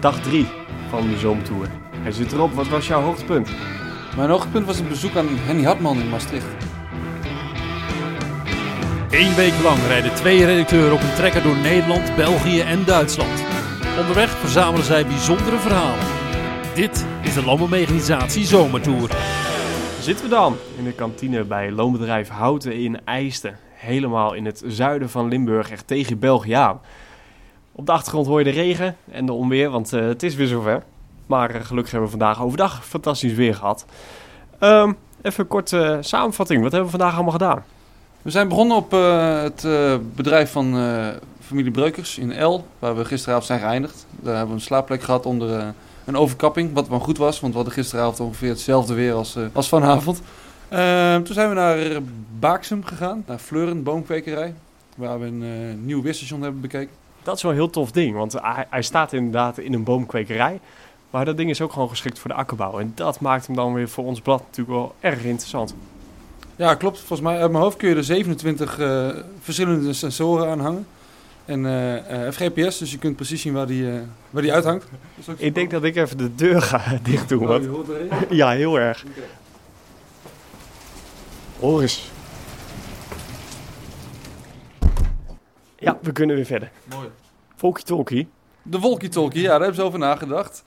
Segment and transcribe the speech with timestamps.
[0.00, 0.46] dag 3
[0.88, 1.66] van de Zoomtour.
[1.96, 3.50] Hij zit erop, wat was jouw hoogtepunt?
[4.16, 6.46] Mijn hoogtepunt was een bezoek aan Henny Hartman in Maastricht.
[9.10, 13.44] Eén week lang rijden twee redacteuren op een trekker door Nederland, België en Duitsland.
[13.98, 16.06] Onderweg verzamelen zij bijzondere verhalen.
[16.74, 19.10] Dit is de Landbouwmechanisatie Zomertour.
[20.00, 23.58] Zitten we dan in de kantine bij loonbedrijf Houten in IJsten.
[23.74, 26.80] Helemaal in het zuiden van Limburg, echt tegen België aan.
[27.72, 30.46] Op de achtergrond hoor je de regen en de onweer, want eh, het is weer
[30.46, 30.82] zover.
[31.26, 33.86] Maar eh, gelukkig hebben we vandaag overdag fantastisch weer gehad.
[34.58, 34.92] Ehm,
[35.22, 36.62] even een korte samenvatting.
[36.62, 37.64] Wat hebben we vandaag allemaal gedaan?
[38.22, 41.08] We zijn begonnen op eh, het eh, bedrijf van eh,
[41.40, 44.06] familie Breukers in El, waar we gisteravond zijn geëindigd.
[44.10, 45.68] Daar hebben we een slaapplek gehad onder eh,
[46.04, 49.62] een overkapping, wat wel goed was, want we hadden gisteravond ongeveer hetzelfde weer als, eh,
[49.62, 50.22] vanavond.
[50.68, 51.98] Ehm, toen zijn we naar
[52.38, 54.54] Baaksum gegaan, naar Fleuren, boomkwekerij,
[54.96, 56.94] waar we een eh, nieuw weerstation hebben bekeken.
[57.22, 60.60] Dat is wel een heel tof ding, want hij, hij staat inderdaad in een boomkwekerij.
[61.10, 62.78] Maar dat ding is ook gewoon geschikt voor de akkerbouw.
[62.78, 65.74] En dat maakt hem dan weer voor ons blad natuurlijk wel erg interessant.
[66.56, 66.98] Ja, klopt.
[66.98, 69.08] Volgens mij uit mijn hoofd kun je er 27 eh,
[69.40, 70.86] verschillende sensoren aan hangen.
[71.44, 73.98] En eh eh, hij heeft GPS, dus je kunt precies zien waar die, eh,
[74.30, 74.86] waar die uithangt.
[75.36, 77.42] Ik denk dat ik even de deur ga dicht doen.
[77.42, 77.64] Oh, Want...
[77.64, 78.08] je hoort erin?
[78.30, 79.04] Ja, heel erg.
[81.60, 82.10] Hoor eens.
[85.80, 86.70] Ja, we kunnen weer verder.
[86.94, 87.08] Mooi.
[87.56, 88.28] Volkie talkie.
[88.62, 90.62] De walkie-talkie, ja, daar hebben ze over nagedacht.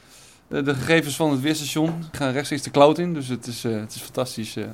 [0.48, 3.96] De, gegevens van het weerstation gaan rechtstreeks de cloud in, dus het is, eh, het
[3.96, 4.66] is fantastisch eh,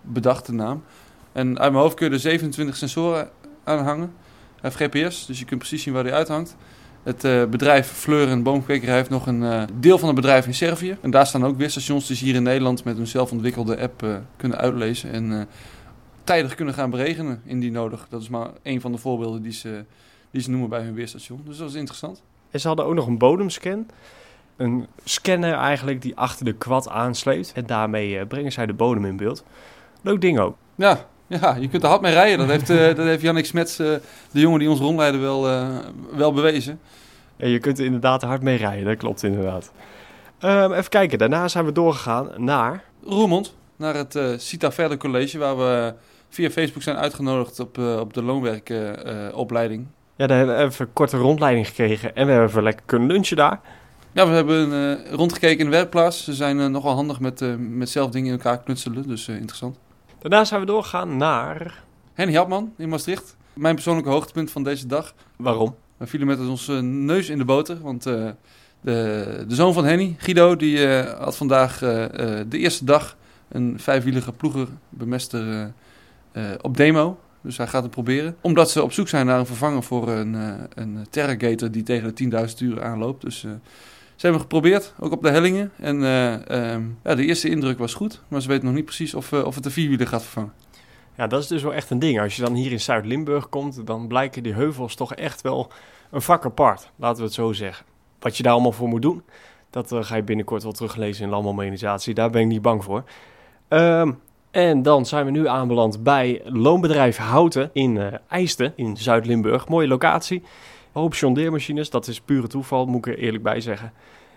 [0.00, 0.84] bedacht, de naam.
[1.32, 3.30] En uit mijn hoofd kun je er 27 sensoren
[3.64, 4.12] aan hangen.
[4.60, 6.56] Hij heeft GPS, dus je kunt precies zien waar hij uithangt.
[7.02, 10.54] Het eh, bedrijf Fleur en Boomkwekerij heeft nog een eh, deel van het bedrijf in
[10.54, 10.96] Servië.
[11.00, 14.14] En daar staan ook weerstations die ze hier in Nederland met een zelfontwikkelde app eh,
[14.36, 15.12] kunnen uitlezen.
[15.12, 15.44] En eh,
[16.24, 18.06] tijdig kunnen gaan beregenen, indien nodig.
[18.08, 19.84] Dat is maar een van de voorbeelden die ze,
[20.30, 21.42] die ze noemen bij hun weerstation.
[21.44, 22.22] Dus dat is interessant.
[22.50, 23.86] En ze hadden ook nog een bodemscan.
[24.56, 27.52] Een scanner eigenlijk die achter de kwad aansleept.
[27.52, 29.44] En daarmee eh, brengen zij de bodem in beeld.
[30.00, 30.56] Leuk ding ook.
[30.74, 32.38] Ja, ja, je kunt er hard mee rijden.
[32.38, 33.86] Dat heeft, eh dat heeft Jannik Smets, eh,
[34.30, 35.42] de jongen die ons rondleidde, wel,
[36.16, 36.80] wel bewezen.
[37.36, 39.72] En je kunt er inderdaad hard mee rijden, dat klopt inderdaad.
[40.38, 42.84] Ehm, even kijken, daarna zijn we doorgegaan naar...
[43.04, 45.94] Roermond, naar het Cita Verder College, waar we
[46.34, 49.86] via Facebook zijn uitgenodigd op, eh, op de loonwerkopleiding.
[50.16, 52.16] Ja, daar hebben we even een korte rondleiding gekregen.
[52.16, 53.60] En we hebben even lekker kunnen lunchen daar.
[54.12, 56.24] ja, we hebben eh, rondgekeken in de werkplaats.
[56.24, 59.78] Ze zijn eh, nogal handig met, met zelf dingen in elkaar knutselen, dus interessant.
[60.18, 61.82] Daarna zijn we doorgegaan naar...
[62.14, 65.14] Henny Hapman in Maastricht, mijn persoonlijke hoogtepunt van deze dag.
[65.36, 65.74] Waarom?
[65.96, 68.34] We vielen met onze neus in de boter, want de,
[68.80, 73.16] de zoon van Henny, Guido, die had vandaag de eerste dag
[73.52, 75.68] een vijfwielige ploegerbemester eh, eh,
[76.60, 77.18] op demo.
[77.42, 78.36] Dus hij gaat het proberen.
[78.40, 82.14] Omdat ze op zoek zijn naar een vervanger voor een, eh een Terragator die tegen
[82.14, 83.22] de 10.000 uur aanloopt.
[83.22, 83.50] Dus eh,
[84.22, 85.72] ze hebben geprobeerd, ook op de hellingen.
[85.76, 89.14] En eh, ehm, ja, de eerste indruk was goed, maar ze weten nog niet precies
[89.14, 90.52] of, eh, of het de vierwieler gaat vervangen.
[91.16, 92.20] Ja, dat is dus wel echt een ding.
[92.20, 95.70] Als je dan hier in Zuid-Limburg komt, dan blijken die heuvels toch echt wel
[96.10, 96.90] een vak apart.
[96.96, 97.86] Laten we het zo zeggen.
[98.18, 99.22] Wat je daar allemaal voor moet doen,
[99.70, 102.14] dat eh, ga je binnenkort wel teruglezen in Landbouwmechanisatie.
[102.14, 103.04] Daar ben ik niet bang voor.
[103.68, 104.12] Ehm,
[104.52, 109.68] en dan zijn we nu aanbeland bij loonbedrijf Houten in IJsten in Zuid-Limburg.
[109.68, 110.42] Mooie locatie.
[110.92, 113.92] Een hoop jondeermachines, dat is pure toeval, moet ik er eerlijk bij zeggen.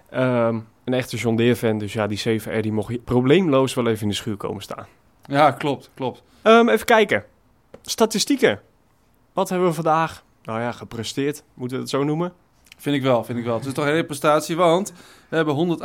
[0.09, 4.15] Ehm, een echte jondeerfan, dus ja, die 7R die mocht probleemloos wel even in de
[4.15, 4.85] schuur komen staan.
[5.25, 6.23] Ja, klopt, klopt.
[6.41, 7.23] Ehm, even kijken.
[7.81, 8.61] Statistieken.
[9.33, 12.33] Wat hebben we vandaag, nou ja, gepresteerd, moeten we het zo noemen?
[12.75, 13.55] Vind ik wel, vind ik wel.
[13.55, 14.93] Het is toch een hele prestatie, want
[15.29, 15.79] we hebben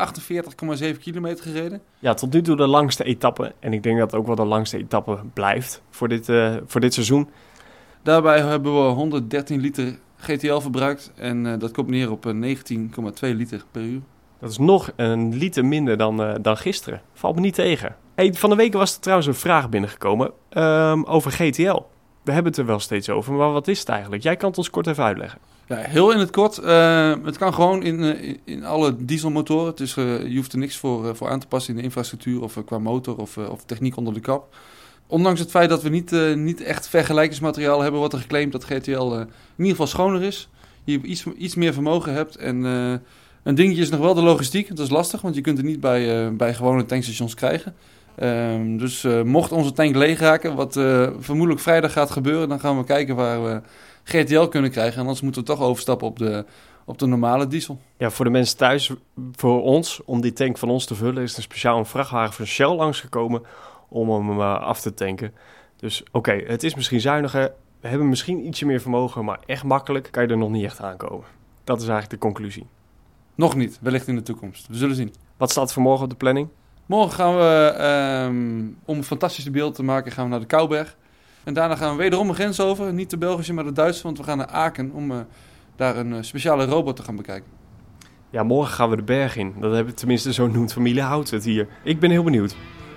[0.92, 1.80] 148,7 kilometer gereden.
[1.98, 3.52] Ja, tot nu toe de langste etappe.
[3.58, 6.80] En ik denk dat het ook wel de langste etappe blijft voor dit, eh, voor
[6.80, 7.28] dit seizoen.
[8.02, 13.34] Daarbij hebben we 113 liter GTL verbruikt en eh, dat komt neer op eh, 19,2
[13.34, 14.00] liter per uur.
[14.40, 17.00] Dat is nog een liter minder dan, eh, dan gisteren.
[17.12, 17.96] Valt me niet tegen.
[18.14, 21.82] Hey, van de week was er trouwens een vraag binnengekomen ehm, over GTL.
[22.22, 24.22] We hebben het er wel steeds over, maar wat is het eigenlijk?
[24.22, 25.38] Jij kan het ons kort even uitleggen.
[25.68, 26.58] Ja, heel in het kort.
[26.58, 29.74] eh, het kan gewoon in, eh, in- alle dieselmotoren.
[29.76, 32.58] Is, eh, je hoeft er niks voor, voor aan te passen in de infrastructuur of
[32.64, 34.54] qua motor of, of techniek onder de kap.
[35.06, 39.12] Ondanks het feit dat we niet, niet echt vergelijkingsmateriaal hebben, wordt er geclaimd dat GTL
[39.12, 39.26] in
[39.56, 40.48] ieder geval schoner is.
[40.84, 42.36] Je iets, iets meer vermogen hebt.
[42.36, 42.64] En
[43.42, 44.68] een dingetje is nog wel de logistiek.
[44.68, 47.74] Dat is lastig, want je kunt het niet bij, bij gewone tankstations krijgen.
[48.14, 52.60] Ehm, dus eh, mocht onze tank leeg raken, wat eh, vermoedelijk vrijdag gaat gebeuren, dan
[52.60, 53.60] gaan we kijken waar we
[54.02, 54.94] GTL kunnen krijgen.
[54.94, 56.44] En anders moeten we toch overstappen op de,
[56.84, 57.80] op de normale diesel.
[57.96, 58.90] Ja, voor de mensen thuis,
[59.32, 62.46] voor ons, om die tank van ons te vullen, is er speciaal een vrachtwagen van
[62.46, 63.42] Shell langsgekomen
[63.88, 65.34] om hem eh, af te tanken.
[65.76, 67.52] Dus oké, het is misschien zuiniger.
[67.80, 70.80] We hebben misschien ietsje meer vermogen, maar echt makkelijk kan je er nog niet echt
[70.80, 71.26] aankomen.
[71.64, 72.66] Dat is eigenlijk de conclusie.
[73.34, 74.66] Nog niet, wellicht in de toekomst.
[74.66, 75.14] We zullen zien.
[75.36, 76.48] Wat staat voor morgen op de planning?
[76.90, 80.96] Morgen gaan we, ehm, om een fantastische beeld te maken, gaan we naar de Kouberg.
[81.44, 82.92] En daarna gaan we wederom een grens over.
[82.92, 84.02] Niet de Belgische, maar de Duitse.
[84.02, 85.18] Want we gaan naar Aken om eh,
[85.76, 87.50] daar een eh, speciale robot te gaan bekijken.
[88.30, 89.54] Ja, morgen gaan we de berg in.
[89.60, 91.68] Dat hebben tenminste zo noemt familie Hout het hier.
[91.84, 92.56] Ik ben heel benieuwd.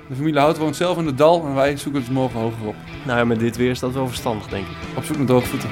[0.09, 2.75] De familie Hout woont zelf in het dal en wij zoeken het morgen hoger op.
[3.05, 4.97] Nou ja, met dit weer is dat wel verstandig, denk ik.
[4.97, 5.69] Op zoek naar droge voeten.